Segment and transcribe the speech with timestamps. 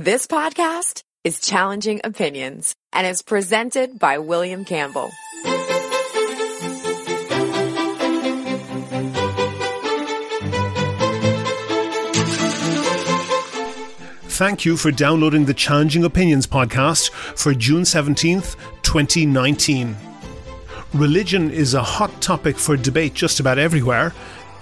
[0.00, 5.10] This podcast is Challenging Opinions and is presented by William Campbell.
[14.28, 19.96] Thank you for downloading the Challenging Opinions podcast for June 17th, 2019.
[20.94, 24.14] Religion is a hot topic for debate just about everywhere.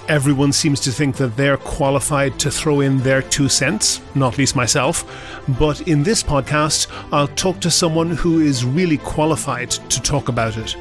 [0.08, 4.54] Everyone seems to think that they're qualified to throw in their two cents, not least
[4.54, 5.04] myself.
[5.58, 10.56] But in this podcast, I'll talk to someone who is really qualified to talk about
[10.58, 10.76] it.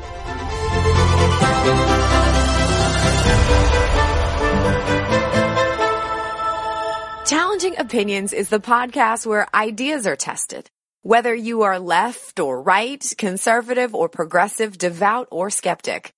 [7.25, 10.69] Challenging Opinions is the podcast where ideas are tested.
[11.01, 16.14] Whether you are left or right, conservative or progressive, devout or skeptic.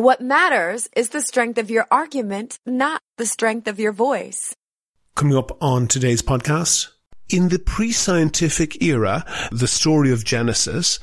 [0.00, 4.56] What matters is the strength of your argument, not the strength of your voice.
[5.14, 6.88] Coming up on today's podcast.
[7.28, 11.00] In the pre-scientific era, the story of Genesis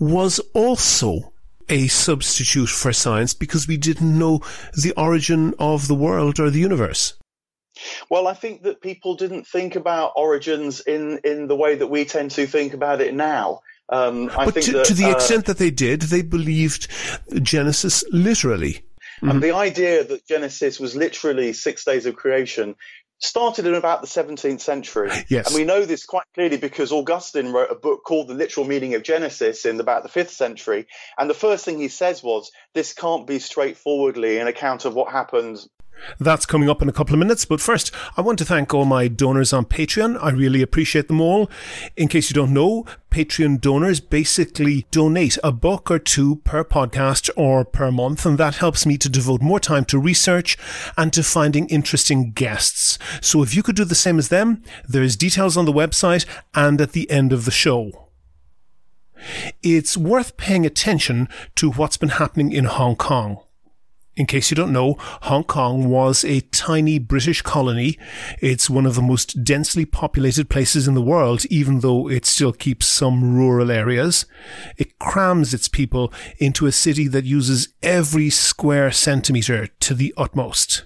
[0.00, 1.32] was also
[1.68, 4.40] a substitute for science because we didn't know
[4.72, 7.14] the origin of the world or the universe.
[8.10, 12.04] Well, I think that people didn't think about origins in, in the way that we
[12.06, 13.60] tend to think about it now.
[13.92, 16.88] Um, I but think to, that, to the uh, extent that they did, they believed
[17.42, 18.82] Genesis literally.
[19.20, 22.74] And the idea that Genesis was literally six days of creation
[23.22, 25.10] started in about the 17th century.
[25.28, 25.46] Yes.
[25.46, 28.94] And we know this quite clearly because Augustine wrote a book called The Literal Meaning
[28.94, 30.86] of Genesis in about the 5th century.
[31.16, 35.12] And the first thing he says was, this can't be straightforwardly an account of what
[35.12, 35.58] happened
[36.18, 37.44] That's coming up in a couple of minutes.
[37.44, 40.18] But first, I want to thank all my donors on Patreon.
[40.22, 41.50] I really appreciate them all.
[41.96, 47.30] In case you don't know, Patreon donors basically donate a buck or two per podcast
[47.36, 50.56] or per month, and that helps me to devote more time to research
[50.96, 52.98] and to finding interesting guests.
[53.20, 56.80] So if you could do the same as them, there's details on the website and
[56.80, 58.08] at the end of the show.
[59.62, 63.41] It's worth paying attention to what's been happening in Hong Kong.
[64.14, 67.98] In case you don't know, Hong Kong was a tiny British colony.
[68.40, 72.52] It's one of the most densely populated places in the world, even though it still
[72.52, 74.26] keeps some rural areas.
[74.76, 80.84] It crams its people into a city that uses every square centimetre to the utmost.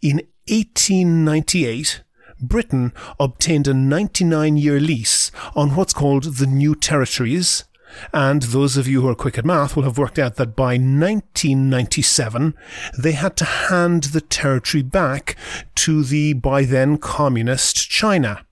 [0.00, 2.04] In 1898,
[2.40, 7.64] Britain obtained a 99 year lease on what's called the New Territories,
[8.12, 10.74] and those of you who are quick at math will have worked out that by
[10.74, 12.54] 1997,
[12.98, 15.36] they had to hand the territory back
[15.76, 18.44] to the by then communist China.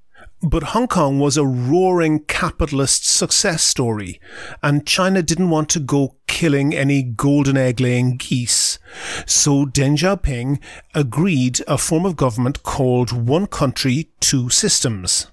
[0.43, 4.21] But Hong Kong was a roaring capitalist success story,
[4.63, 8.79] and China didn't want to go killing any golden egg laying geese.
[9.25, 10.61] So Deng Xiaoping
[10.95, 15.29] agreed a form of government called One Country, Two Systems.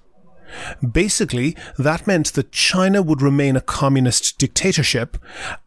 [0.90, 5.16] Basically, that meant that China would remain a communist dictatorship,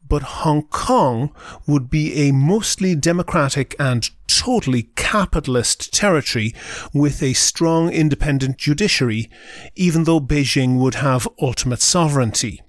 [0.07, 1.33] but Hong Kong
[1.67, 6.53] would be a mostly democratic and totally capitalist territory
[6.93, 9.29] with a strong independent judiciary,
[9.75, 12.61] even though Beijing would have ultimate sovereignty.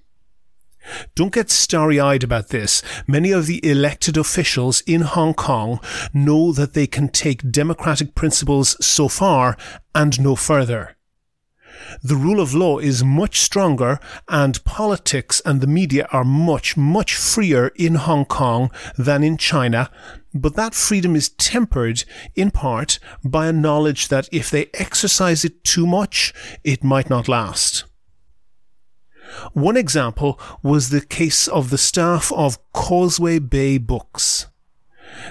[1.15, 2.81] Don't get starry eyed about this.
[3.07, 5.81] Many of the elected officials in Hong Kong
[6.13, 9.57] know that they can take democratic principles so far
[9.93, 10.96] and no further
[12.01, 17.15] the rule of law is much stronger and politics and the media are much, much
[17.15, 19.89] freer in Hong Kong than in China.
[20.33, 22.03] But that freedom is tempered
[22.35, 26.33] in part by a knowledge that if they exercise it too much,
[26.63, 27.85] it might not last.
[29.53, 34.47] One example was the case of the staff of Causeway Bay Books.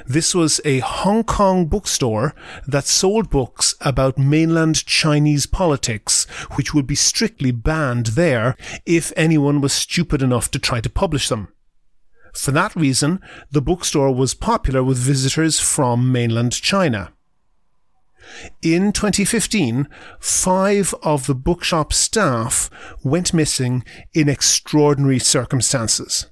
[0.07, 2.35] This was a Hong Kong bookstore
[2.67, 6.25] that sold books about mainland Chinese politics,
[6.57, 11.29] which would be strictly banned there if anyone was stupid enough to try to publish
[11.29, 11.49] them.
[12.35, 13.21] For that reason,
[13.51, 17.13] the bookstore was popular with visitors from mainland China.
[18.61, 19.89] In 2015,
[20.21, 22.69] five of the bookshop staff
[23.03, 26.27] went missing in extraordinary circumstances.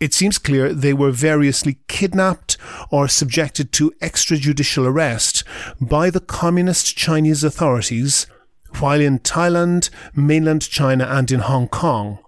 [0.00, 2.56] It seems clear they were variously kidnapped
[2.90, 5.44] or subjected to extrajudicial arrest
[5.78, 8.26] by the communist Chinese authorities
[8.78, 12.18] while in Thailand, mainland China, and in Hong Kong.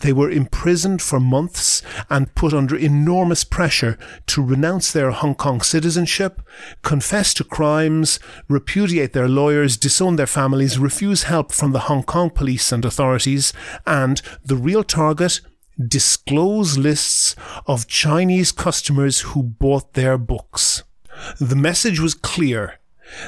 [0.00, 3.96] They were imprisoned for months and put under enormous pressure
[4.26, 6.42] to renounce their Hong Kong citizenship,
[6.82, 8.18] confess to crimes,
[8.48, 13.52] repudiate their lawyers, disown their families, refuse help from the Hong Kong police and authorities,
[13.86, 15.40] and the real target,
[15.78, 17.34] disclose lists
[17.66, 20.82] of Chinese customers who bought their books.
[21.40, 22.78] The message was clear.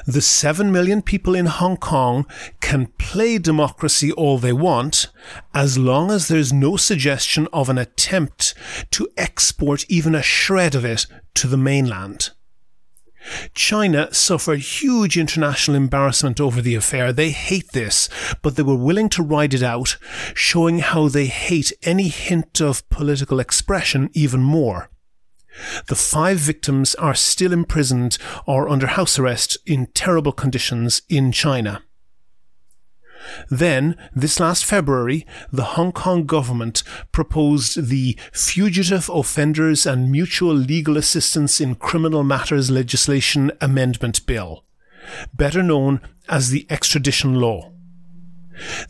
[0.07, 2.27] The 7 million people in Hong Kong
[2.61, 5.09] can play democracy all they want
[5.53, 8.55] as long as there's no suggestion of an attempt
[8.93, 12.31] to export even a shred of it to the mainland.
[13.55, 17.13] China suffered huge international embarrassment over the affair.
[17.13, 18.09] They hate this,
[18.43, 19.97] but they were willing to ride it out,
[20.35, 24.91] showing how they hate any hint of political expression even more.
[25.87, 31.83] The five victims are still imprisoned or under house arrest in terrible conditions in China.
[33.49, 36.83] Then, this last February, the Hong Kong government
[37.13, 44.65] proposed the Fugitive Offenders and Mutual Legal Assistance in Criminal Matters Legislation Amendment Bill,
[45.33, 47.73] better known as the extradition law.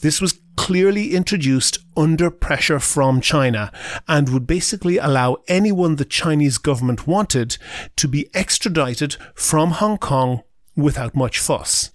[0.00, 3.72] This was clearly introduced under pressure from China
[4.06, 7.56] and would basically allow anyone the Chinese government wanted
[7.96, 10.42] to be extradited from Hong Kong
[10.76, 11.94] without much fuss.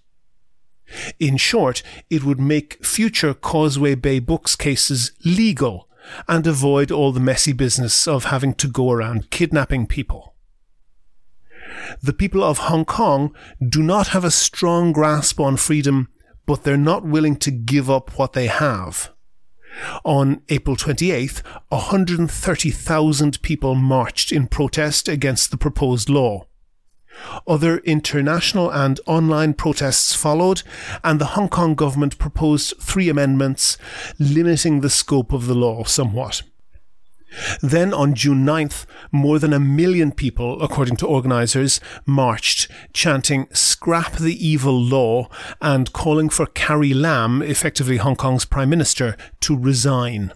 [1.20, 5.88] In short, it would make future Causeway Bay Books cases legal
[6.28, 10.36] and avoid all the messy business of having to go around kidnapping people.
[12.02, 13.36] The people of Hong Kong
[13.68, 16.10] do not have a strong grasp on freedom,
[16.46, 19.12] but they're not willing to give up what they have.
[20.04, 26.49] On April 28th, 130,000 people marched in protest against the proposed law.
[27.48, 30.64] Other international and online protests followed,
[31.04, 33.78] and the Hong Kong government proposed three amendments
[34.20, 36.44] limiting the scope of the law somewhat.
[37.62, 44.14] Then on June 9th, more than a million people, according to organisers, marched, chanting scrap
[44.14, 45.30] the evil law
[45.62, 50.34] and calling for Carrie Lam, effectively Hong Kong's Prime Minister, to resign.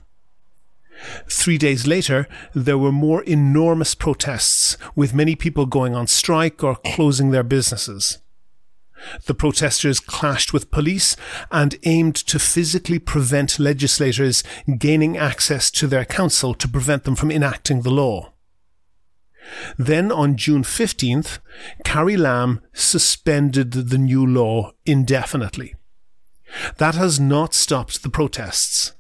[1.30, 6.76] Three days later, there were more enormous protests, with many people going on strike or
[6.76, 8.20] closing their businesses.
[9.26, 11.16] The protesters clashed with police
[11.52, 14.44] and aimed to physically prevent legislators
[14.78, 18.32] gaining access to their council to prevent them from enacting the law.
[19.78, 21.40] Then on June 15th,
[21.84, 25.76] Carrie Lam suspended the new law indefinitely.
[26.78, 28.94] That has not stopped the protests.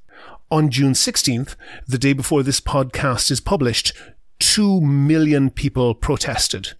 [0.53, 1.55] On June 16th,
[1.88, 3.91] the day before this podcast is published,
[4.38, 6.73] 2 million people protested.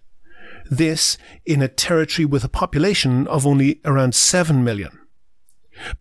[0.70, 5.00] This in a territory with a population of only around 7 million.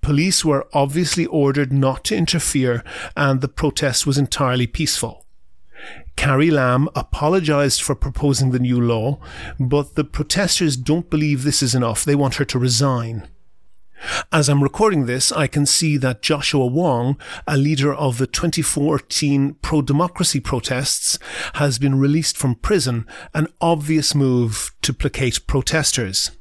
[0.02, 2.84] Police were obviously ordered not to interfere
[3.18, 5.26] and the protest was entirely peaceful.
[6.16, 9.20] Carrie Lam apologized for proposing the new law,
[9.60, 12.06] but the protesters don't believe this is enough.
[12.06, 13.28] They want her to resign.
[14.32, 17.18] As I'm recording this, I can see that Joshua Wong,
[17.48, 21.18] a leader of the 2014 pro democracy protests,
[21.56, 26.32] has been released from prison, an obvious move to placate protesters.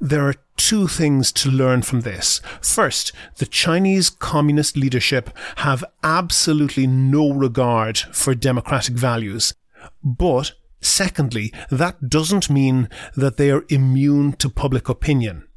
[0.00, 2.40] There are two things to learn from this.
[2.60, 9.54] First, the Chinese communist leadership have absolutely no regard for democratic values.
[10.02, 15.47] But, secondly, that doesn't mean that they are immune to public opinion.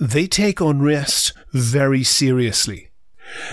[0.00, 2.90] They take unrest very seriously.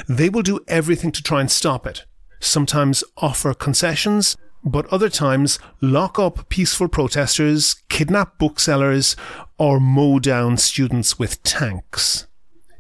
[0.08, 2.06] They will do everything to try and stop it,
[2.40, 9.16] sometimes offer concessions, but other times lock up peaceful protesters, kidnap booksellers,
[9.58, 12.28] or mow down students with tanks.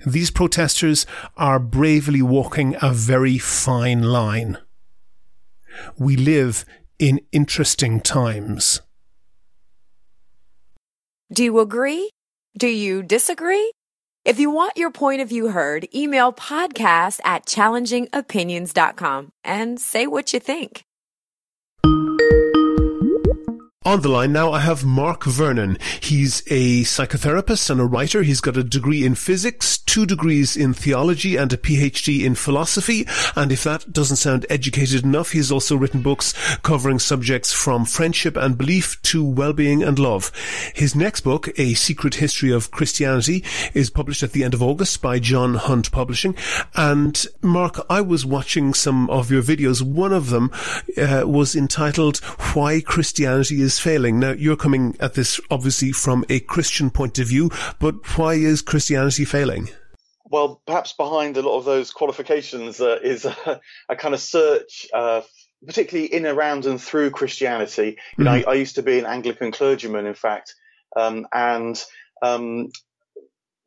[0.05, 1.05] These protesters
[1.37, 4.57] are bravely walking a very fine line.
[5.97, 6.65] We live
[6.99, 8.81] in interesting times.
[11.33, 12.09] Do you agree?
[12.57, 13.71] Do you disagree?
[14.25, 20.33] If you want your point of view heard, email podcast at challengingopinions.com and say what
[20.33, 20.83] you think.
[23.83, 25.75] On the line now, I have Mark Vernon.
[25.99, 28.21] He's a psychotherapist and a writer.
[28.21, 33.07] He's got a degree in physics, two degrees in theology, and a PhD in philosophy.
[33.35, 38.37] And if that doesn't sound educated enough, he's also written books covering subjects from friendship
[38.37, 40.31] and belief to well-being and love.
[40.75, 45.01] His next book, A Secret History of Christianity, is published at the end of August
[45.01, 46.35] by John Hunt Publishing.
[46.75, 49.81] And Mark, I was watching some of your videos.
[49.81, 50.51] One of them
[50.95, 52.17] uh, was entitled
[52.53, 54.19] Why Christianity is is failing.
[54.19, 57.49] Now, you're coming at this obviously from a Christian point of view,
[57.79, 59.69] but why is Christianity failing?
[60.25, 64.87] Well, perhaps behind a lot of those qualifications uh, is a, a, kind of search,
[64.93, 65.21] uh,
[65.65, 67.97] particularly in, around, and through Christianity.
[68.17, 68.49] You mm-hmm.
[68.49, 70.55] I, I, used to be an Anglican clergyman, in fact,
[70.95, 71.81] um, and
[72.21, 72.71] um,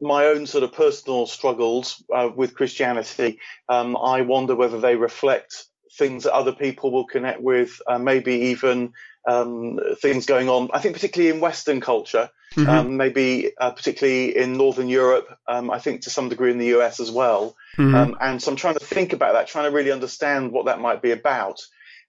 [0.00, 5.66] my own sort of personal struggles uh, with Christianity, um, I wonder whether they reflect
[5.96, 8.92] things that other people will connect with, uh, maybe even
[9.26, 10.71] um, things going on.
[10.73, 12.69] I think particularly in Western culture, mm-hmm.
[12.69, 15.28] um, maybe uh, particularly in Northern Europe.
[15.49, 17.57] Um, I think to some degree in the US as well.
[17.78, 17.95] Mm-hmm.
[17.95, 20.81] Um, and so I'm trying to think about that, trying to really understand what that
[20.81, 21.61] might be about.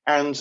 [0.08, 0.36] And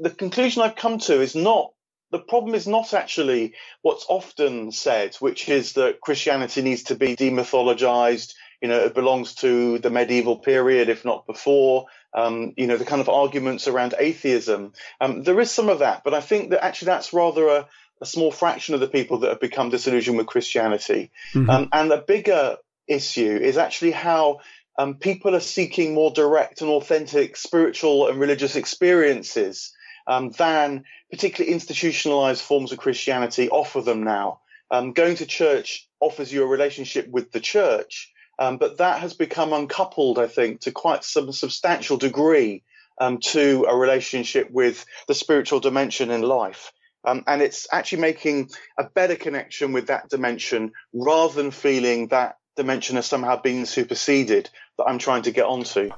[0.00, 1.70] the conclusion I've come to is not
[2.10, 7.16] the problem is not actually what's often said, which is that Christianity needs to be
[7.16, 8.32] demythologized.
[8.60, 11.86] You know, it belongs to the medieval period, if not before.
[12.14, 14.72] Um, you know, the kind of arguments around atheism.
[15.00, 17.68] Um, there is some of that, but I think that actually that's rather a,
[18.00, 21.10] a small fraction of the people that have become disillusioned with Christianity.
[21.34, 21.50] Mm-hmm.
[21.50, 22.56] Um, and a bigger
[22.88, 24.40] issue is actually how
[24.78, 29.72] um, people are seeking more direct and authentic spiritual and religious experiences
[30.06, 34.40] um, than particularly institutionalized forms of Christianity offer them now.
[34.70, 39.14] Um, going to church offers you a relationship with the church, um, but that has
[39.14, 42.64] become uncoupled, I think, to quite some substantial degree
[43.00, 46.72] um, to a relationship with the spiritual dimension in life.
[47.04, 52.36] Um, and it's actually making a better connection with that dimension rather than feeling that
[52.56, 55.90] dimension has somehow been superseded that I'm trying to get onto.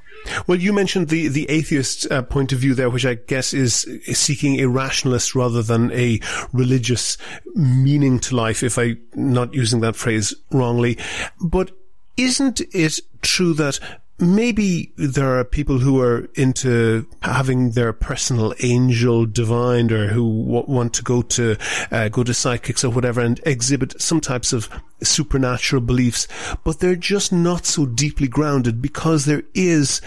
[0.47, 3.87] Well, you mentioned the the atheist uh, point of view there, which I guess is,
[4.13, 6.21] seeking a rationalist rather than a
[6.53, 7.17] religious
[7.55, 8.63] meaning to life.
[8.63, 10.99] If I'm not using that phrase wrongly,
[11.41, 11.71] but
[12.19, 13.81] isn't it true that
[14.19, 20.93] maybe there are people who are into having their personal angel divined or who want
[20.93, 21.57] to go to
[21.93, 24.69] uh, go to psychics or whatever and exhibit some types of
[25.01, 26.27] supernatural beliefs
[26.65, 30.01] but they're just not so deeply grounded because there is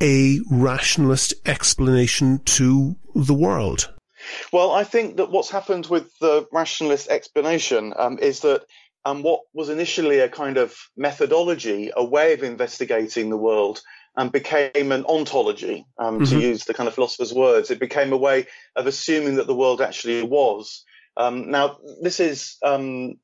[0.00, 3.92] a rationalist explanation to the world?
[4.52, 8.64] Well, I think that what's happened with the rationalist explanation um, is that
[9.04, 13.82] and what was initially a kind of methodology, a way of investigating the world,
[14.16, 16.24] and became an ontology, um, mm-hmm.
[16.24, 17.70] to use the kind of philosopher's words.
[17.70, 18.46] It became a way
[18.76, 20.84] of assuming that the world actually was.
[21.16, 23.18] Um, now, this is, um,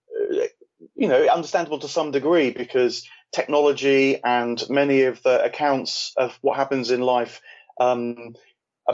[0.94, 6.56] you know, understandable to some degree because technology and many of the accounts of what
[6.56, 7.40] happens in life
[7.78, 8.34] um,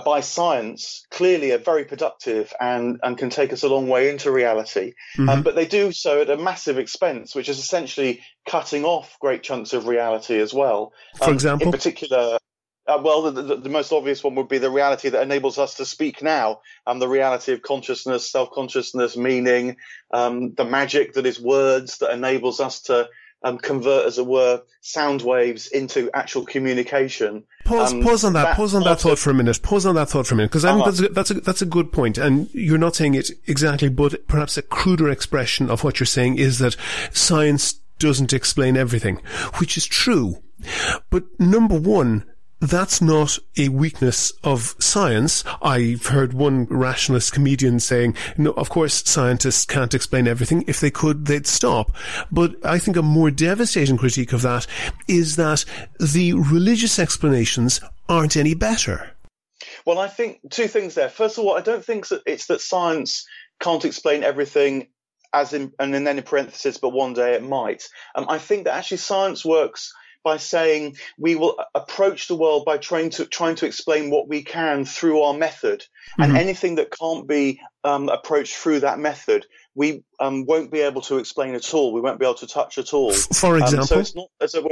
[0.05, 4.31] by science clearly are very productive and, and can take us a long way into
[4.31, 4.95] reality.
[5.17, 5.29] Mm-hmm.
[5.29, 9.43] Um, but they do so at a massive expense, which is essentially cutting off great
[9.43, 10.93] chunks of reality as well.
[11.19, 11.67] For um, example?
[11.67, 12.39] In particular,
[12.87, 15.75] uh, well, the, the, the, most obvious one would be the reality that enables us
[15.75, 19.77] to speak now, and um, the reality of consciousness, self-consciousness, meaning,
[20.13, 23.09] um, the magic that is words that enables us to
[23.47, 27.45] um, convert, as it were, sound waves into actual communication.
[27.65, 28.45] Pause, um, pause on that.
[28.45, 29.63] that pause on that thought for a minute.
[29.63, 30.85] Pause on that thought for a minute, because uh-huh.
[30.85, 34.27] that's a, that's a that's a good point, and you're not saying it exactly, but
[34.27, 36.77] perhaps a cruder expression of what you're saying is that
[37.13, 39.17] science doesn't explain everything,
[39.59, 40.43] which is true.
[41.11, 42.25] But number one,
[42.61, 45.45] that's not a weakness of science.
[45.61, 50.65] I've heard one rationalist comedian saying, no, of course scientists can't explain everything.
[50.67, 51.93] If they could, they'd stop.
[52.31, 54.67] But I think a more devastating critique of that
[55.07, 55.65] is that
[56.01, 59.11] the religious explanations aren't any better.
[59.85, 61.09] Well, I think two things there.
[61.09, 63.27] First of all, I don't think it's that science
[63.61, 64.89] can't explain everything
[65.33, 67.83] as in, and then in parenthesis, but one day it might.
[68.15, 69.93] Um, I think that actually science works
[70.27, 74.43] by saying we will approach the world by trying to trying to explain what we
[74.43, 76.23] can through our method, mm-hmm.
[76.23, 81.03] and anything that can't be um, approached through that method, we um, won't be able
[81.03, 81.93] to explain at all.
[81.93, 83.13] We won't be able to touch at all.
[83.13, 84.63] For example, um, so it's not as a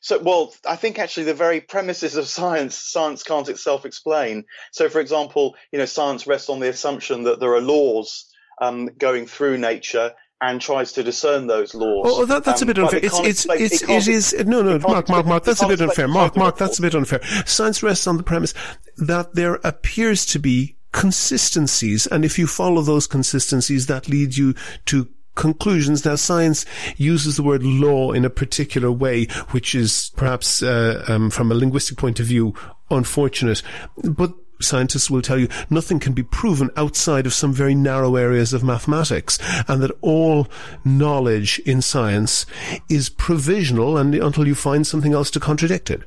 [0.00, 4.44] so, well, I think actually the very premises of science, science can't itself explain.
[4.70, 8.86] So, for example, you know, science rests on the assumption that there are laws um,
[8.96, 12.06] going through nature and tries to discern those laws.
[12.08, 13.00] Oh, that, that's um, a bit unfair.
[13.02, 16.06] It's, it's, it's, it, it is, no, no, Mark, Mark, Mark, that's a bit unfair.
[16.06, 17.20] Mark, Mark, that's a bit unfair.
[17.44, 18.54] Science rests on the premise
[18.96, 24.54] that there appears to be consistencies, and if you follow those consistencies, that leads you
[24.86, 26.04] to conclusions.
[26.04, 26.64] Now, science
[26.96, 31.54] uses the word law in a particular way, which is perhaps, uh, um, from a
[31.54, 32.54] linguistic point of view,
[32.90, 33.62] unfortunate.
[34.04, 38.52] But scientists will tell you nothing can be proven outside of some very narrow areas
[38.52, 39.38] of mathematics
[39.68, 40.48] and that all
[40.84, 42.46] knowledge in science
[42.88, 46.02] is provisional and until you find something else to contradict it.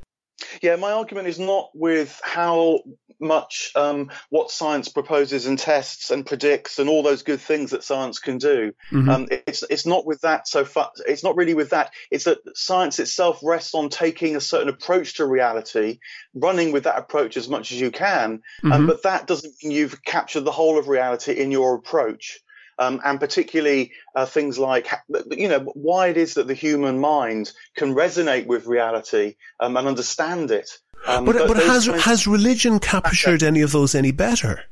[0.61, 2.79] Yeah, my argument is not with how
[3.21, 7.83] much um, what science proposes and tests and predicts and all those good things that
[7.83, 8.73] science can do.
[8.91, 9.09] Mm-hmm.
[9.09, 10.91] Um, it's it's not with that so far.
[11.07, 11.93] It's not really with that.
[12.09, 15.99] It's that science itself rests on taking a certain approach to reality,
[16.33, 18.31] running with that approach as much as you can.
[18.31, 18.71] Um, mm-hmm.
[18.71, 22.39] Um, but that doesn't mean you've captured the whole of reality in your approach.
[22.79, 24.87] Um, and particularly uh, things like,
[25.29, 29.87] you know, why it is that the human mind can resonate with reality um, and
[29.87, 30.79] understand it.
[31.07, 34.63] Um, but but has has religion captured any of those any better?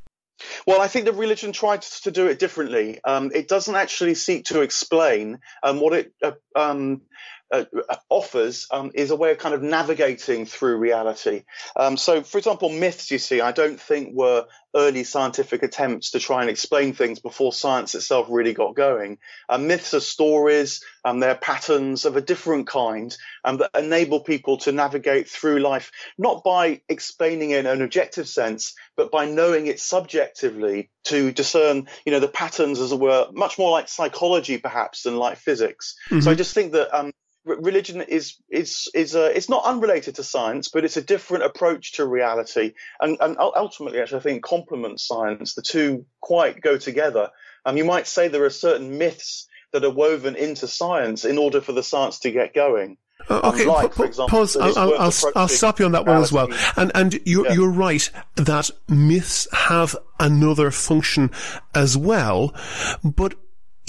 [0.66, 3.00] Well, I think the religion tried to do it differently.
[3.04, 7.02] Um, it doesn't actually seek to explain um, what it uh, um,
[7.52, 7.66] uh,
[8.10, 11.44] offers um, is a way of kind of navigating through reality.
[11.76, 16.20] Um, so, for example, myths, you see, I don't think were early scientific attempts to
[16.20, 19.18] try and explain things before science itself really got going.
[19.48, 24.58] Uh, myths are stories, um, they're patterns of a different kind um, that enable people
[24.58, 29.66] to navigate through life, not by explaining it in an objective sense, but by knowing
[29.66, 34.60] it subjectively to discern, you know, the patterns, as it were, much more like psychology
[34.60, 35.96] perhaps than like physics.
[36.10, 36.20] Mm-hmm.
[36.22, 37.12] So I just think that um,
[37.46, 41.94] religion is is is uh, it's not unrelated to science, but it's a different approach
[41.94, 45.54] to reality, and and ultimately, actually, I think complements science.
[45.54, 47.30] The two quite go together.
[47.66, 51.62] Um, you might say there are certain myths that are woven into science in order
[51.62, 52.98] for the science to get going.
[53.30, 54.56] Uh, okay, like, example, pause.
[54.56, 56.48] I'll, I'll, I'll, stop you on that one as well.
[56.76, 57.54] And and you're yeah.
[57.54, 61.32] you're right that myths have another function
[61.76, 62.56] as well,
[63.04, 63.36] but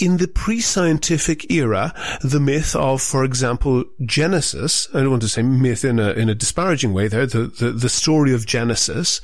[0.01, 1.93] in the pre-scientific era,
[2.23, 6.29] the myth of, for example, Genesis, I don't want to say myth in a, in
[6.29, 9.21] a disparaging way there, the, the, the story of Genesis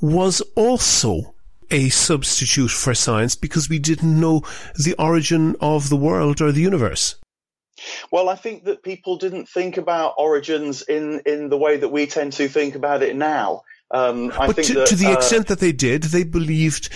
[0.00, 1.34] was also
[1.70, 4.42] a substitute for science because we didn't know
[4.76, 7.16] the origin of the world or the universe.
[8.10, 12.06] Well, I think that people didn't think about origins in, in the way that we
[12.06, 13.62] tend to think about it now.
[13.90, 16.88] Um, but to, that, to, the uh, extent that they did, they believed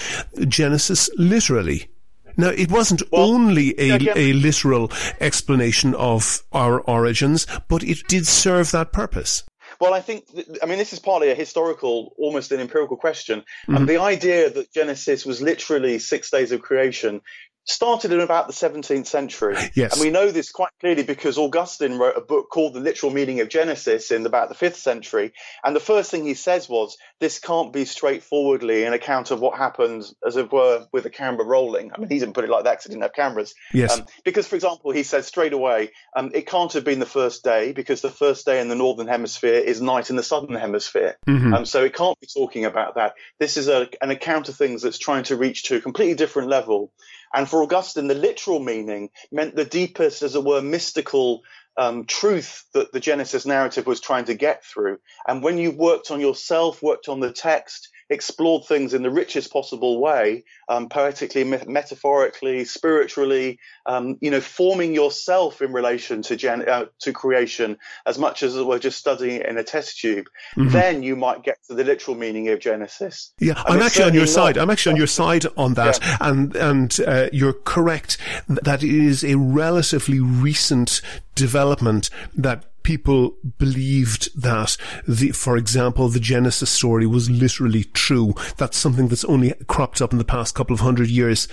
[0.48, 1.88] Genesis literally.
[2.36, 4.90] Now, it wasn't well, only a, a literal
[5.20, 9.44] explanation of our origins, but it did serve that purpose.
[9.80, 10.24] Well, I think,
[10.62, 13.40] I mean, this is partly a historical, almost an empirical question.
[13.40, 13.76] Mm-hmm.
[13.76, 17.20] And the idea that Genesis was literally six days of creation
[17.66, 19.56] started in about the 17th century.
[19.74, 19.92] Yes.
[19.92, 23.40] And we know this quite clearly because Augustine wrote a book called The Literal Meaning
[23.40, 25.32] of Genesis in about the 5th century.
[25.64, 29.58] And the first thing he says was, this can't be straightforwardly an account of what
[29.58, 31.90] happened, as it were, with a camera rolling.
[31.92, 33.54] I mean, he didn't put it like that because he didn't have cameras.
[33.72, 33.98] Yes.
[33.98, 37.42] Um, because, for example, he says straight away, um, it can't have been the first
[37.42, 41.16] day because the first day in the Northern Hemisphere is night in the Southern Hemisphere.
[41.26, 41.52] Mm-hmm.
[41.52, 43.14] Um, so it can't be talking about that.
[43.40, 46.48] This is a, an account of things that's trying to reach to a completely different
[46.48, 46.92] level.
[47.36, 51.42] And for Augustine, the literal meaning meant the deepest, as it were, mystical
[51.76, 54.98] um, truth that the Genesis narrative was trying to get through.
[55.28, 59.52] And when you worked on yourself, worked on the text, explored things in the richest
[59.52, 66.36] possible way, um, poetically, me- metaphorically, spiritually, um, you know, forming yourself in relation to
[66.36, 70.26] gen- uh, to creation as much as we're just studying it in a test tube.
[70.56, 70.70] Mm-hmm.
[70.70, 73.32] Then you might get to the literal meaning of Genesis.
[73.40, 74.56] Yeah, I'm actually on your side.
[74.56, 76.16] I'm actually on your side on that, yeah.
[76.20, 81.00] and and uh, you're correct that it is a relatively recent
[81.34, 84.76] development that people believed that
[85.08, 88.32] the, for example, the Genesis story was literally true.
[88.58, 91.48] That's something that's only cropped up in the past couple of hundred years.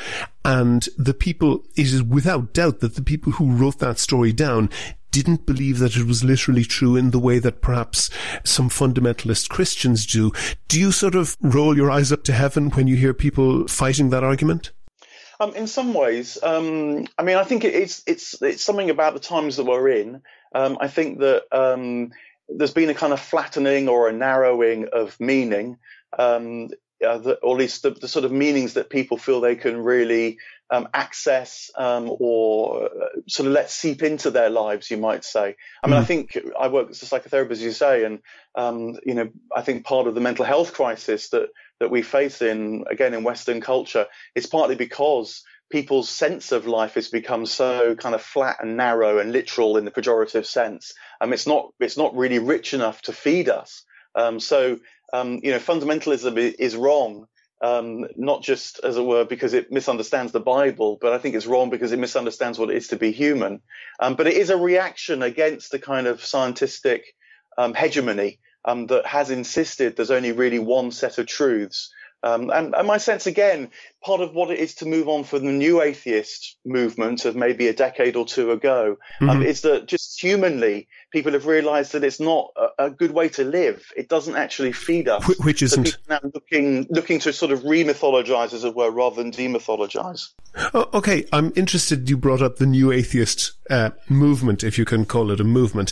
[0.45, 4.69] And the people, it is without doubt that the people who wrote that story down
[5.09, 8.11] didn't believe that it was literally true in the way that perhaps
[8.43, 10.31] some fundamentalist Christians do.
[10.67, 14.11] Do you sort of roll your eyes up to heaven when you hear people fighting
[14.11, 14.71] that argument?
[15.39, 19.19] Um, in some ways, um, I mean, I think it's it's it's something about the
[19.19, 20.21] times that we're in
[20.53, 22.11] um, I think that um,
[22.49, 25.77] there's been a kind of flattening or a narrowing of meaning,
[26.17, 26.69] um,
[27.05, 29.77] uh, the, or at least the, the, sort of meanings that people feel they can
[29.77, 30.37] really
[30.69, 35.55] um, access um, or uh, sort of let seep into their lives, you might say.
[35.83, 36.01] I mean, mm.
[36.01, 38.19] I think I work as a psychotherapist, as you say, and
[38.55, 42.41] um, you know, I think part of the mental health crisis that that we face
[42.41, 47.95] in again in Western culture is partly because people's sense of life has become so
[47.95, 50.93] kind of flat and narrow and literal in the pejorative sense.
[51.19, 53.83] Um, it's not it's not really rich enough to feed us.
[54.15, 54.79] Um, so
[55.13, 57.27] um, you know, fundamentalism is wrong,
[57.61, 61.45] um, not just as it were because it misunderstands the Bible, but I think it's
[61.45, 63.61] wrong because it misunderstands what it is to be human.
[63.99, 67.05] Um, but it is a reaction against the kind of scientific
[67.57, 71.91] um, hegemony that has insisted there's only really one set of truths.
[72.23, 73.69] Um, and, and, my sense, again,
[74.01, 77.67] part of what it is to move on from the new atheist movement of maybe
[77.67, 79.37] a decade or two ago um, mm-hmm.
[79.37, 83.27] um, is that just humanly, people have realized that it's not a, a, good way
[83.29, 83.85] to live.
[83.97, 85.25] It doesn't actually feed us.
[85.39, 85.87] Which isn't.
[85.87, 90.29] So now looking, looking to sort of remythologize, as it were, rather than demythologize.
[90.73, 91.25] Oh, okay.
[91.33, 92.09] I'm interested.
[92.09, 95.91] You brought up the new atheist uh, movement, if you can call it a movement.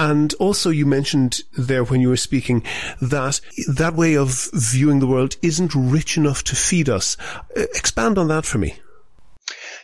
[0.00, 2.62] And also you mentioned there when you were speaking
[3.02, 7.18] that that way of viewing the world isn't rich enough to feed us.
[7.54, 8.76] Uh, expand on that for me.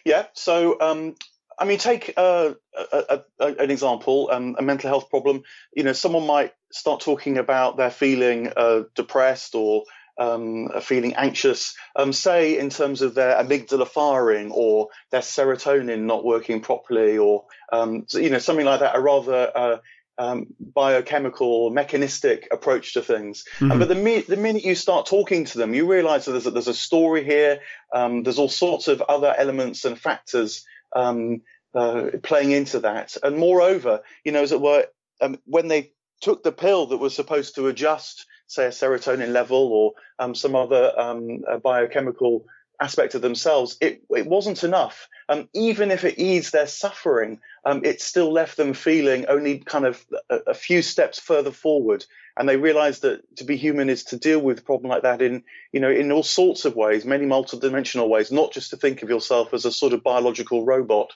[0.07, 0.25] Yeah.
[0.33, 1.17] So, um,
[1.59, 2.55] I mean, take uh,
[2.93, 5.43] a, a, an example, um, a mental health problem.
[5.75, 9.85] You know, someone might start talking about their feeling uh, depressed or
[10.19, 16.25] um, feeling anxious, um, say in terms of their amygdala firing or their serotonin not
[16.25, 19.77] working properly, or um, you know something like that, a rather uh,
[20.19, 23.45] um, biochemical, mechanistic approach to things.
[23.59, 23.79] Mm-hmm.
[23.79, 26.51] but the, mi- the minute you start talking to them, you realize that there's a,
[26.51, 27.61] there's a story here.
[27.95, 31.43] Um, there's all sorts of other elements and factors um,
[31.75, 33.17] uh, playing into that.
[33.23, 34.87] And moreover, you know, as it were,
[35.21, 39.73] um, when they took the pill that was supposed to adjust, say, a serotonin level
[39.73, 42.47] or um, some other um, biochemical
[42.81, 45.09] aspect of themselves, it, it wasn't enough.
[45.29, 49.85] Um, even if it eased their suffering, um, it still left them feeling only kind
[49.85, 52.07] of a, a, few steps further forward.
[52.37, 55.21] And they realized that to be human is to deal with a problem like that
[55.21, 59.03] in, you know, in all sorts of ways, many multidimensional ways, not just to think
[59.03, 61.13] of yourself as a sort of biological robot.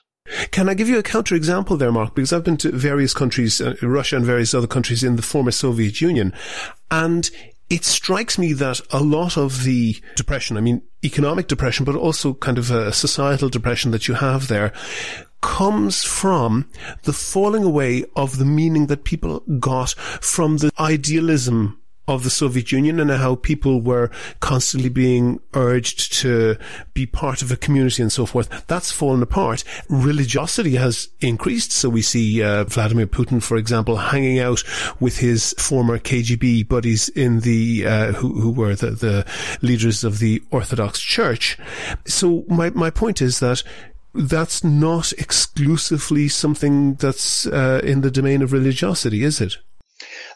[0.51, 2.15] Can I give you a counterexample there, Mark?
[2.15, 5.51] Because I've been to various countries, uh, Russia and various other countries in the former
[5.51, 6.33] Soviet Union,
[6.91, 7.31] and
[7.69, 12.33] it strikes me that a lot of the depression, I mean, economic depression, but also
[12.33, 14.73] kind of a societal depression that you have there
[15.41, 16.69] comes from
[17.03, 22.71] the falling away of the meaning that people got from the idealism of the Soviet
[22.71, 26.57] Union and how people were constantly being urged to
[26.93, 28.67] be part of a community and so forth.
[28.67, 29.63] That's fallen apart.
[29.87, 31.71] Religiosity has increased.
[31.71, 34.63] So we see uh, Vladimir Putin, for example, hanging out
[34.99, 39.25] with his former KGB buddies in the uh, who, who were the, the
[39.61, 41.57] leaders of the Orthodox Church.
[42.05, 43.63] So my my point is that
[44.13, 49.57] that's not exclusively something that's uh, in the domain of religiosity, is it?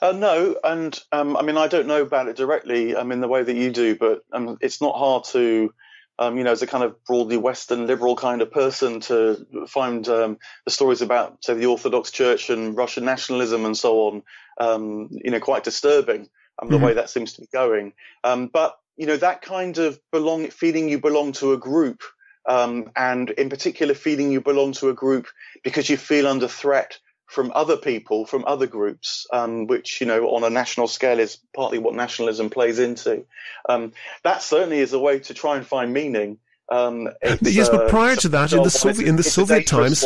[0.01, 2.95] Uh, no, and um, I mean I don't know about it directly.
[2.95, 5.73] I mean the way that you do, but um, it's not hard to,
[6.19, 10.07] um, you know, as a kind of broadly Western liberal kind of person to find
[10.07, 14.23] um, the stories about say the Orthodox Church and Russian nationalism and so on,
[14.59, 16.29] um, you know, quite disturbing.
[16.61, 16.85] Um, the mm-hmm.
[16.85, 17.91] way that seems to be going.
[18.23, 22.01] but you know that kind of belong feeling you belong to a group.
[22.47, 25.27] And in particular, feeling you belong to a group
[25.63, 30.29] because you feel under threat from other people, from other groups, um, which, you know,
[30.29, 33.25] on a national scale is partly what nationalism plays into.
[33.67, 36.38] Um, that certainly is a way to try and find meaning.
[36.69, 37.10] Um,
[37.41, 40.03] yes, but uh, prior to that, in the Soviet, in the Soviet times,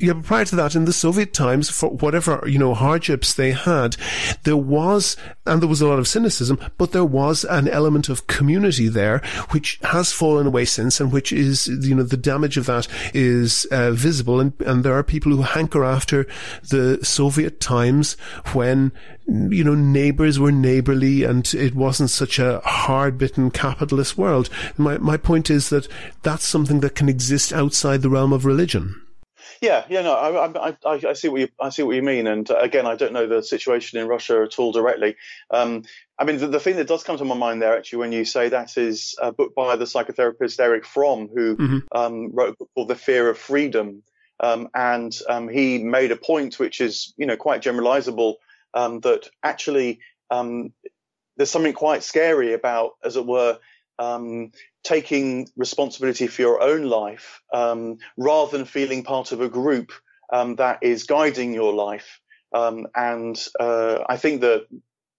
[0.00, 3.50] yeah, but prior to that, in the Soviet times, for whatever, you know, hardships they
[3.50, 3.96] had,
[4.44, 8.28] there was, and there was a lot of cynicism, but there was an element of
[8.28, 9.18] community there,
[9.50, 13.64] which has fallen away since, and which is, you know, the damage of that is
[13.72, 14.38] uh, visible.
[14.38, 16.28] And, and there are people who hanker after
[16.68, 18.16] the Soviet times
[18.52, 18.92] when,
[19.26, 24.48] you know, neighbors were neighborly and it wasn't such a hard bitten capitalist world.
[24.76, 25.88] My, my point is that
[26.22, 29.02] that's something that can exist outside the realm of religion.
[29.60, 32.48] Yeah, yeah, no, I, I, I, see what you, I see what you mean, and
[32.50, 35.16] uh, again, I don't know the situation in Russia at all directly.
[35.50, 35.82] Um,
[36.18, 38.24] I mean, the, the, thing that does come to my mind there, actually, when you
[38.24, 41.78] say that, is a book by the psychotherapist Erich Fromm, who mm-hmm.
[41.92, 44.02] um, wrote a book called The Fear of Freedom,
[44.40, 48.34] um, and um, he made a point which is, you know, quite generalizable,
[48.74, 49.98] um, that actually
[50.30, 50.72] um,
[51.36, 53.58] there's something quite scary about, as it were,
[53.98, 54.52] um,
[54.84, 59.92] taking responsibility for your own life um, rather than feeling part of a group
[60.32, 62.20] um, that is guiding your life.
[62.54, 64.66] Um, and uh, I think that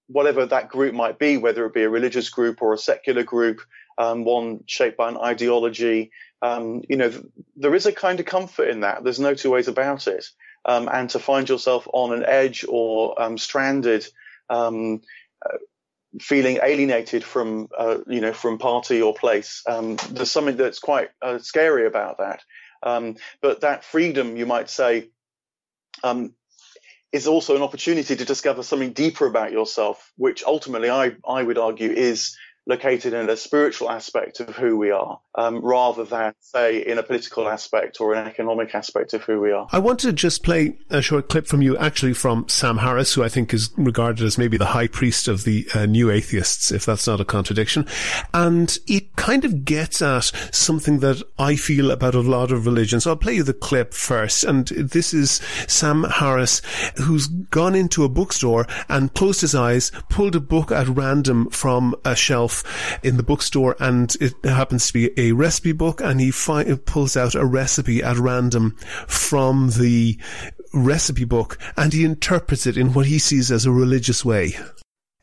[0.08, 3.62] whatever that group might be, whether it be a religious group or a secular group,
[3.98, 7.24] um, one shaped by an ideology, um, you know, th-
[7.56, 9.04] there is a kind of comfort in that.
[9.04, 10.26] There's no two ways about it.
[10.88, 14.08] and to find yourself on an edge or stranded,
[14.50, 15.02] um,
[15.46, 15.58] uh,
[16.20, 19.62] feeling alienated from uh, you know from party or place.
[19.68, 22.42] Um, there's something that's quite uh, scary about that.
[22.82, 25.10] Um, but that freedom, you might say,
[26.04, 26.34] um,
[27.12, 31.58] is also an opportunity to discover something deeper about yourself, which ultimately I I would
[31.58, 36.86] argue is located in a spiritual aspect of who we are, um, rather than, say,
[36.86, 39.68] in a political aspect or an economic aspect of who we are.
[39.72, 43.24] I want to just play a short clip from you, actually from Sam Harris, who
[43.24, 46.86] I think is regarded as maybe the high priest of the uh, new atheists, if
[46.86, 47.88] that's not a contradiction.
[48.34, 53.04] And it kind of gets at something that I feel about a lot of religions.
[53.04, 54.44] So I'll play you the clip first.
[54.44, 56.62] And this is Sam Harris,
[56.98, 61.96] who's gone into a bookstore and closed his eyes, pulled a book at random from
[62.06, 62.59] a shelf
[63.04, 66.76] in the bookstore and it happens to be a recipe book and he fi- uh,
[66.86, 68.76] pulls out a recipe at random
[69.08, 70.18] from the
[70.74, 74.56] recipe book and he interprets it in what he sees as a religious way.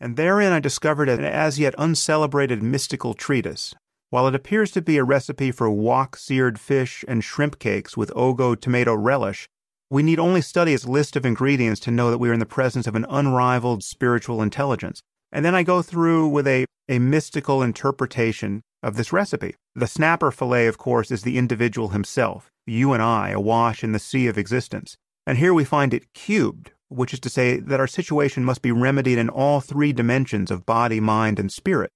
[0.00, 3.74] And therein I discovered an as yet uncelebrated mystical treatise,
[4.10, 8.10] While it appears to be a recipe for wok seared fish and shrimp cakes with
[8.10, 9.48] Ogo tomato relish,
[9.88, 12.46] we need only study its list of ingredients to know that we are in the
[12.46, 15.00] presence of an unrivaled spiritual intelligence.
[15.32, 19.54] And then I go through with a, a mystical interpretation of this recipe.
[19.74, 23.98] The snapper fillet, of course, is the individual himself, you and I, awash in the
[23.98, 24.96] sea of existence.
[25.26, 28.72] And here we find it cubed, which is to say that our situation must be
[28.72, 31.90] remedied in all three dimensions of body, mind, and spirit.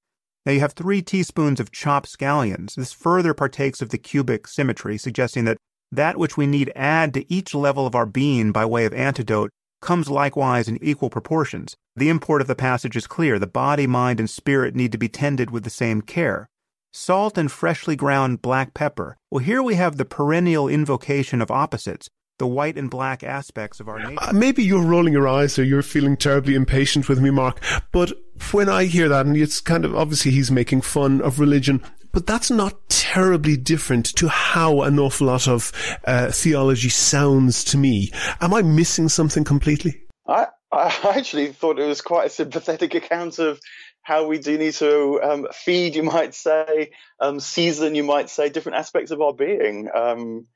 [0.45, 2.75] Now you have three teaspoons of chopped scallions.
[2.75, 5.59] This further partakes of the cubic symmetry, suggesting that
[5.93, 9.51] that which we need add to each level of our being by way of antidote
[9.81, 11.77] comes likewise in equal proportions.
[11.97, 13.39] The import of the passage is clear.
[13.39, 16.49] The body, mind, and spirit need to be tended with the same care.
[16.93, 19.17] Salt and freshly ground black pepper.
[19.31, 23.89] Well, here we have the perennial invocation of opposites, the white and black aspects of
[23.89, 24.19] our nature.
[24.21, 27.61] Uh, maybe you're rolling your eyes or you're feeling terribly impatient with me, Mark,
[27.93, 28.13] but
[28.51, 32.27] when I hear that, and it's kind of obviously he's making fun of religion, but
[32.27, 35.73] that's not terribly different to how an awful lot of
[36.07, 38.11] uh, theology sounds to me.
[38.41, 40.03] Am I missing something completely?
[40.27, 43.61] I, I actually thought it was quite a sympathetic account of
[44.03, 48.49] how we do need to um, feed, you might say, um, season, you might say,
[48.49, 49.89] different aspects of our being.
[49.95, 50.47] Um,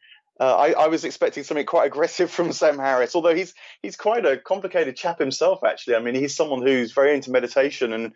[0.41, 4.27] uh, I, I, was expecting something quite aggressive from Sam Harris, although he's he's quite
[4.27, 5.63] a complicated chap himself.
[5.63, 8.13] Actually, I mean, he's someone who's very into meditation, and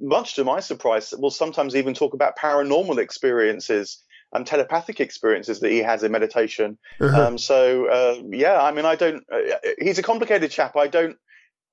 [0.00, 5.70] much to my surprise, will sometimes even talk about paranormal experiences and telepathic experiences that
[5.70, 6.78] he has in meditation.
[7.00, 7.26] Uh-huh.
[7.26, 9.24] Um, so uh, yeah, I mean, I don't.
[9.32, 10.76] Uh, he's a complicated chap.
[10.76, 11.16] I don't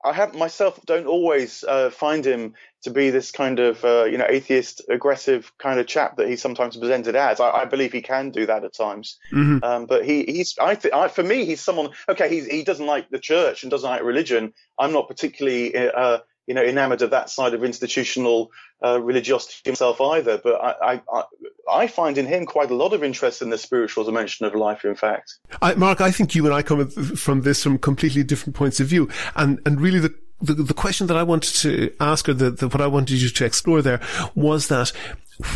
[0.03, 4.17] I have myself don't always uh, find him to be this kind of uh, you
[4.17, 7.39] know atheist, aggressive kind of chap that he's sometimes presented as.
[7.39, 9.63] I, I believe he can do that at times, mm-hmm.
[9.63, 12.85] um, but he he's I, th- I, for me he's someone okay he he doesn't
[12.85, 14.53] like the church and doesn't like religion.
[14.77, 18.51] I'm not particularly uh, you know, enamored of that side of institutional
[18.83, 20.37] uh, religiosity himself either.
[20.37, 21.23] But I, I,
[21.71, 24.83] I find in him quite a lot of interest in the spiritual dimension of life.
[24.83, 28.55] In fact, I, Mark, I think you and I come from this from completely different
[28.55, 32.27] points of view, and and really the the, the question that I wanted to ask,
[32.27, 34.01] or the, the, what I wanted you to explore there,
[34.35, 34.91] was that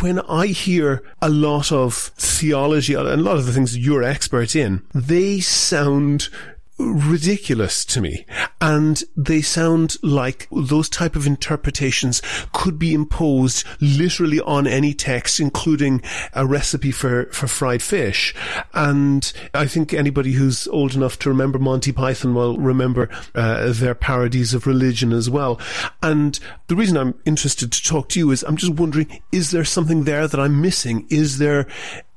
[0.00, 4.56] when I hear a lot of theology and a lot of the things you're expert
[4.56, 6.30] in, they sound
[6.78, 8.24] ridiculous to me.
[8.60, 15.40] And they sound like those type of interpretations could be imposed literally on any text,
[15.40, 18.34] including a recipe for, for fried fish.
[18.74, 23.94] And I think anybody who's old enough to remember Monty Python will remember uh, their
[23.94, 25.60] parodies of religion as well.
[26.02, 26.38] And
[26.68, 30.04] the reason I'm interested to talk to you is I'm just wondering, is there something
[30.04, 31.06] there that I'm missing?
[31.10, 31.66] Is there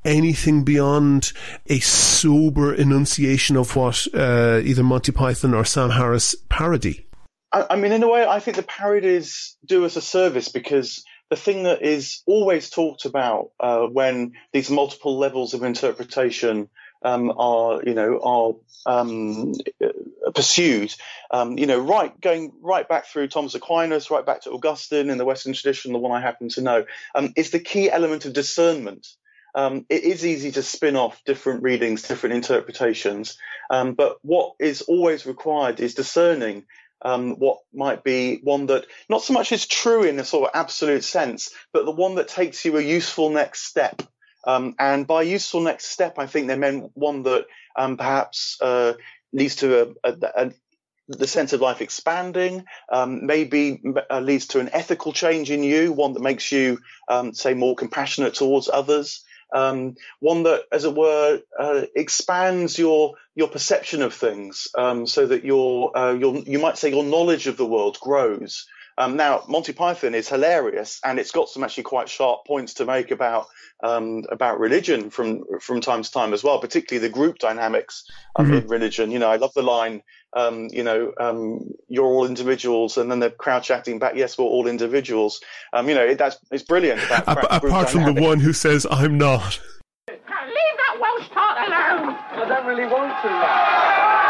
[0.03, 1.33] anything beyond
[1.67, 7.05] a sober enunciation of what uh, either Monty Python or Sam Harris parody.
[7.51, 11.03] I, I mean, in a way, I think the parodies do us a service because
[11.29, 16.69] the thing that is always talked about uh, when these multiple levels of interpretation
[17.03, 18.53] um, are, you know, are
[18.85, 19.53] um,
[20.35, 20.93] pursued,
[21.31, 25.17] um, you know, right going right back through Thomas Aquinas, right back to Augustine in
[25.17, 26.85] the Western tradition, the one I happen to know,
[27.15, 29.07] um, is the key element of discernment
[29.55, 33.37] um, it is easy to spin off different readings, different interpretations.
[33.69, 36.65] Um, but what is always required is discerning
[37.03, 40.51] um, what might be one that not so much is true in a sort of
[40.53, 44.01] absolute sense, but the one that takes you a useful next step.
[44.45, 48.93] Um, and by useful next step, I think they meant one that um, perhaps uh,
[49.33, 50.51] leads to a, a, a
[51.07, 55.91] the sense of life expanding, um, maybe uh, leads to an ethical change in you,
[55.91, 60.95] one that makes you, um, say, more compassionate towards others um, one that, as it
[60.95, 66.59] were, uh, expands your your perception of things, um, so that your uh, your you
[66.59, 68.65] might say your knowledge of the world grows.
[69.01, 72.85] Um, now, Monty Python is hilarious, and it's got some actually quite sharp points to
[72.85, 73.47] make about
[73.83, 78.03] um, about religion from from time to time as well, particularly the group dynamics
[78.37, 78.53] mm-hmm.
[78.53, 79.09] in religion.
[79.09, 83.19] You know, I love the line um, you know, um, you're all individuals, and then
[83.19, 85.41] the crowd shouting back, "Yes, we're all individuals."
[85.73, 87.03] Um, you know, it, that's it's brilliant.
[87.05, 89.59] About, apart from the one who says, "I'm not."
[90.07, 92.15] Leave that Welsh tart alone.
[92.15, 94.20] I don't really want to.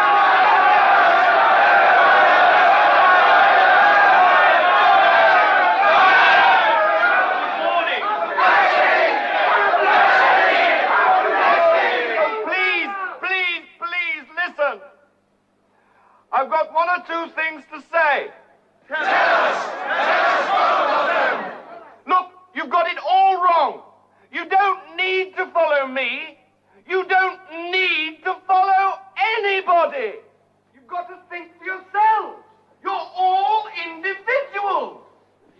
[16.42, 18.32] I've got one or two things to say.
[18.88, 19.66] Tell us!
[19.86, 21.52] Tell us both of them!
[22.08, 23.84] Look, you've got it all wrong.
[24.34, 26.40] You don't need to follow me.
[26.90, 27.40] You don't
[27.72, 28.98] need to follow
[29.38, 30.14] anybody.
[30.74, 32.42] You've got to think for yourselves.
[32.84, 35.04] You're all individuals.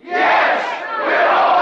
[0.04, 0.66] Yes,
[0.98, 1.61] we're all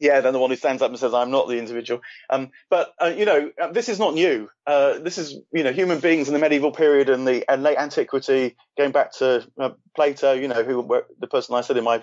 [0.00, 2.94] Yeah, then the one who stands up and says, "I'm not the individual." Um, but
[3.02, 4.50] uh, you know, uh, this is not new.
[4.66, 7.78] Uh, this is you know, human beings in the medieval period and the and late
[7.78, 10.34] antiquity, going back to uh, Plato.
[10.34, 12.02] You know, who the person I said in my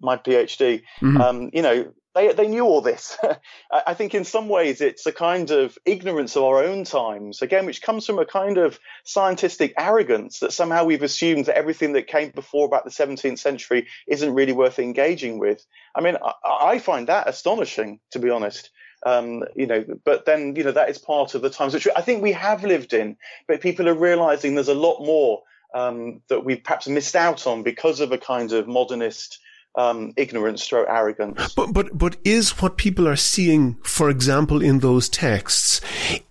[0.00, 0.82] my PhD.
[1.00, 1.20] Mm-hmm.
[1.20, 3.16] Um, you know, they, they knew all this.
[3.86, 7.66] I think in some ways it's a kind of ignorance of our own times, again,
[7.66, 12.08] which comes from a kind of scientific arrogance that somehow we've assumed that everything that
[12.08, 15.64] came before about the 17th century isn't really worth engaging with.
[15.94, 18.70] I mean, I, I find that astonishing, to be honest.
[19.06, 22.02] Um, you know, but then, you know, that is part of the times which I
[22.02, 23.16] think we have lived in,
[23.48, 25.42] but people are realizing there's a lot more
[25.74, 29.38] um, that we've perhaps missed out on because of a kind of modernist
[29.76, 31.54] um, ignorance through arrogance.
[31.54, 35.80] But but but is what people are seeing, for example, in those texts,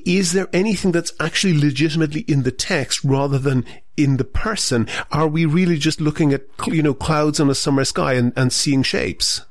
[0.05, 3.65] is there anything that's actually legitimately in the text rather than
[3.97, 4.87] in the person?
[5.11, 8.51] Are we really just looking at you know clouds on a summer sky and, and
[8.51, 9.41] seeing shapes?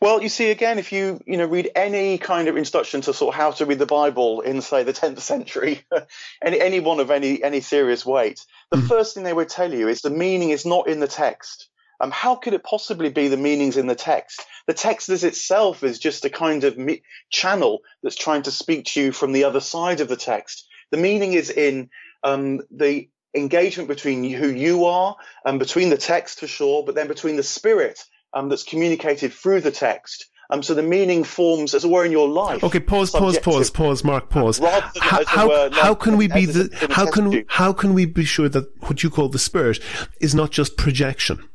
[0.00, 3.34] Well, you see, again, if you you know read any kind of instruction to sort
[3.34, 5.82] of how to read the Bible in, say, the 10th century,
[6.44, 8.88] any any one of any any serious weight, the mm.
[8.88, 11.68] first thing they would tell you is the meaning is not in the text.
[12.02, 14.44] Um, how could it possibly be the meanings in the text?
[14.66, 18.86] The text as itself is just a kind of me- channel that's trying to speak
[18.86, 20.66] to you from the other side of the text.
[20.90, 21.90] The meaning is in
[22.24, 27.06] um, the engagement between who you are and between the text for sure, but then
[27.06, 30.26] between the spirit um, that's communicated through the text.
[30.50, 32.62] Um, so the meaning forms, as it were, in your life.
[32.64, 34.58] Okay, pause, pause, pause, pause, Mark, pause.
[34.58, 38.68] How, how, how can we be the, how can, how can we be sure that
[38.82, 39.80] what you call the spirit
[40.20, 41.48] is not just projection?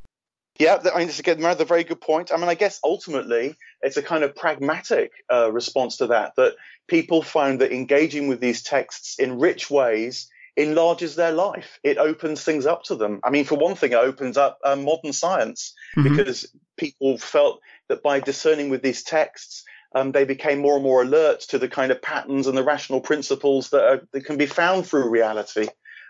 [0.60, 2.32] Yeah, I mean, it's again another very good point.
[2.32, 6.56] I mean, I guess ultimately it's a kind of pragmatic uh, response to that, that
[6.88, 11.80] people find that engaging with these texts in rich ways enlarges their life.
[11.84, 13.20] It opens things up to them.
[13.24, 16.15] I mean, for one thing, it opens up uh, modern science mm-hmm.
[16.15, 21.04] because people felt that by discerning with these texts, um, they became more and more
[21.04, 24.48] alert to the kind of patterns and the rational principles that, are, that can be
[24.48, 25.67] found through reality.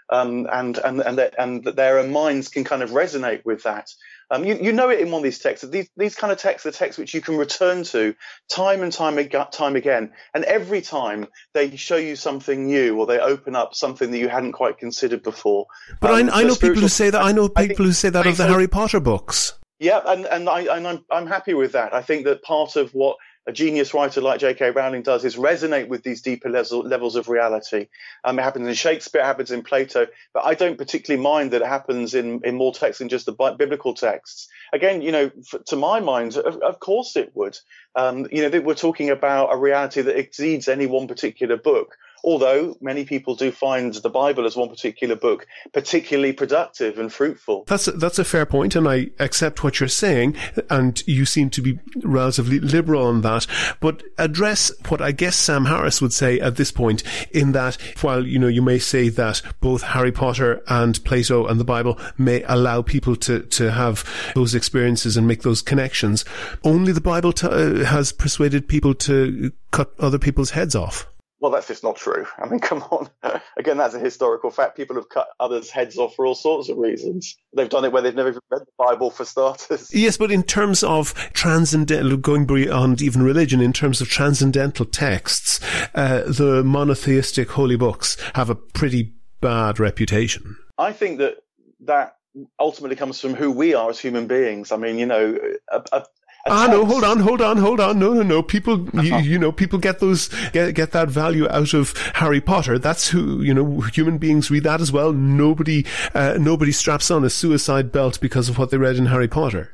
[0.09, 3.89] Um, and and and that, and that their minds can kind of resonate with that.
[4.29, 5.67] Um, you, you know it in one of these texts.
[5.67, 8.13] These these kind of texts are texts which you can return to
[8.49, 9.17] time and time
[9.51, 14.11] time again, and every time they show you something new or they open up something
[14.11, 15.67] that you hadn't quite considered before.
[16.01, 17.21] But um, I, I know people who say that.
[17.21, 19.53] I know people I who say that of the Harry Potter books.
[19.79, 21.93] Yeah, and and I and I'm I'm happy with that.
[21.93, 24.71] I think that part of what a genius writer like J.K.
[24.71, 27.87] Rowling does is resonate with these deeper levels of reality.
[28.25, 31.61] Um, it happens in Shakespeare, it happens in Plato, but I don't particularly mind that
[31.61, 34.49] it happens in, in more texts than just the biblical texts.
[34.73, 35.31] Again, you know,
[35.67, 37.57] to my mind, of, of course it would.
[37.95, 42.75] Um, you know, we're talking about a reality that exceeds any one particular book although
[42.81, 47.63] many people do find the Bible as one particular book particularly productive and fruitful.
[47.67, 50.35] That's a, that's a fair point, and I accept what you're saying,
[50.69, 53.47] and you seem to be relatively liberal on that.
[53.79, 58.25] But address what I guess Sam Harris would say at this point, in that while
[58.25, 62.43] you know you may say that both Harry Potter and Plato and the Bible may
[62.43, 66.25] allow people to to have those experiences and make those connections,
[66.63, 71.07] only the Bible t- uh, has persuaded people to cut other people's heads off
[71.47, 72.25] well, that's just not true.
[72.37, 73.09] I mean, come on.
[73.57, 74.75] Again, that's a historical fact.
[74.75, 77.37] People have cut others' heads off for all sorts of reasons.
[77.55, 79.89] They've done it where they've never even read the Bible, for starters.
[79.97, 85.61] Yes, but in terms of transcendental, going beyond even religion, in terms of transcendental texts,
[85.95, 90.57] uh, the monotheistic holy books have a pretty bad reputation.
[90.77, 91.37] I think that
[91.81, 92.17] that
[92.59, 94.73] ultimately comes from who we are as human beings.
[94.73, 95.39] I mean, you know,
[95.71, 96.05] a, a,
[96.49, 97.99] Ah, no, hold on, hold on, hold on.
[97.99, 98.41] No, no, no.
[98.41, 99.01] People, uh-huh.
[99.01, 102.79] you, you, know, people get those, get, get that value out of Harry Potter.
[102.79, 105.13] That's who, you know, human beings read that as well.
[105.13, 109.27] Nobody, uh, nobody straps on a suicide belt because of what they read in Harry
[109.27, 109.73] Potter.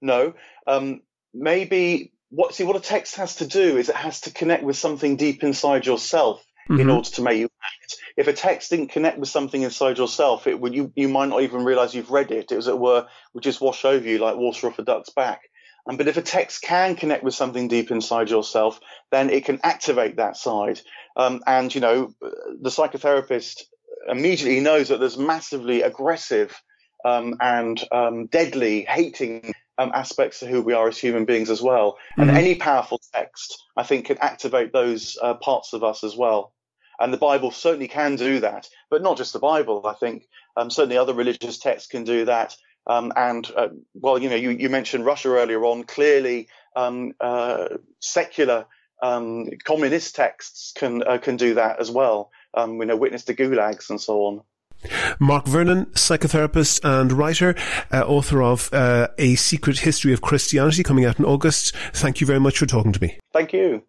[0.00, 0.34] No.
[0.66, 4.62] Um, maybe what, see, what a text has to do is it has to connect
[4.62, 6.80] with something deep inside yourself mm-hmm.
[6.80, 7.96] in order to make you act.
[8.16, 11.42] If a text didn't connect with something inside yourself, it would, you, you might not
[11.42, 12.52] even realize you've read it.
[12.52, 15.42] It was, it were, would just wash over you like water off a duck's back.
[15.88, 18.78] Um, but if a text can connect with something deep inside yourself,
[19.10, 20.80] then it can activate that side.
[21.16, 23.62] Um, and, you know, the psychotherapist
[24.08, 26.60] immediately knows that there's massively aggressive
[27.04, 31.60] um, and um, deadly, hating um, aspects to who we are as human beings as
[31.60, 31.98] well.
[32.12, 32.28] Mm-hmm.
[32.28, 36.52] And any powerful text, I think, can activate those uh, parts of us as well.
[37.00, 39.84] And the Bible certainly can do that, but not just the Bible.
[39.84, 42.56] I think um, certainly other religious texts can do that.
[42.86, 45.84] Um, and uh, well, you know, you, you, mentioned Russia earlier on.
[45.84, 47.68] Clearly, um, uh,
[48.00, 48.66] secular
[49.02, 52.30] um, communist texts can uh, can do that as well.
[52.54, 54.40] Um, we know witness to gulags and so on.
[55.20, 57.54] Mark Vernon, psychotherapist and writer,
[57.92, 61.76] uh, author of uh, A Secret History of Christianity, coming out in August.
[61.92, 63.18] Thank you very much for talking to me.
[63.32, 63.84] Thank you.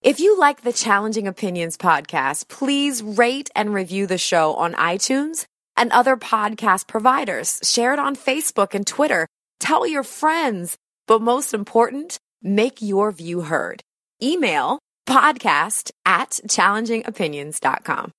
[0.00, 5.46] If you like the Challenging Opinions podcast, please rate and review the show on iTunes
[5.76, 7.60] and other podcast providers.
[7.62, 9.26] Share it on Facebook and Twitter.
[9.60, 10.76] Tell your friends.
[11.06, 13.82] But most important, make your view heard.
[14.22, 18.12] Email podcast at challengingopinions.com.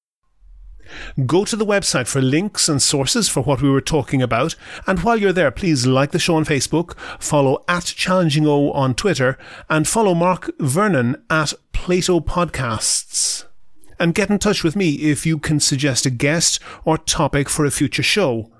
[1.25, 4.55] Go to the website for links and sources for what we were talking about.
[4.85, 8.93] And while you're there, please like the show on Facebook, follow at Challenging O on
[8.93, 9.37] Twitter,
[9.69, 13.45] and follow Mark Vernon at Plato Podcasts.
[14.03, 17.65] And get in touch with me if you can suggest a guest or topic for
[17.65, 18.51] a future show.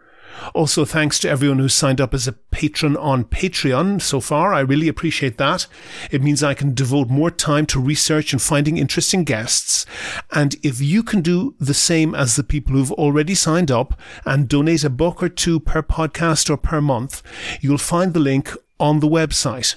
[0.53, 4.53] Also, thanks to everyone who signed up as a patron on Patreon so far.
[4.53, 5.67] I really appreciate that.
[6.11, 9.85] It means I can devote more time to research and finding interesting guests.
[10.31, 14.47] And if you can do the same as the people who've already signed up and
[14.47, 17.21] donate a buck or two per podcast or per month,
[17.59, 19.75] you'll find the link on the website.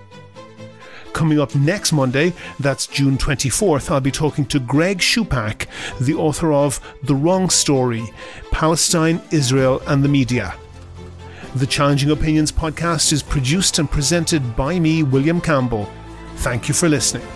[1.13, 5.67] Coming up next Monday, that's June 24th, I'll be talking to Greg Shupak,
[5.99, 8.05] the author of The Wrong Story
[8.49, 10.55] Palestine, Israel, and the Media.
[11.55, 15.89] The Challenging Opinions podcast is produced and presented by me, William Campbell.
[16.38, 17.27] Thank you for listening.